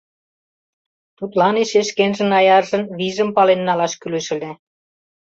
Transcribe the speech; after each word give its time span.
Тудлан 1.17 1.55
эше 1.63 1.81
шкенжын 1.89 2.31
аяржын 2.39 2.83
вийжым 2.97 3.29
пален 3.35 3.61
налаш 3.67 3.93
кӱлеш 4.01 4.27
ыле. 4.35 4.51